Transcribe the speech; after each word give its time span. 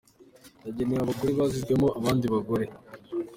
yagenewe 0.65 0.99
abagore 1.01 1.29
basizemo 1.39 1.87
abandi 1.99 2.25
bagore. 2.33 2.65